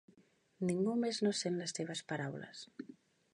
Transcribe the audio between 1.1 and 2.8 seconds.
no sent les seves paraules.